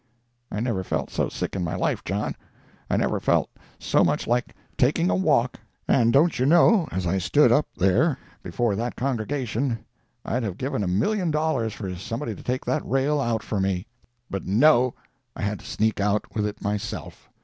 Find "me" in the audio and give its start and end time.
13.59-13.85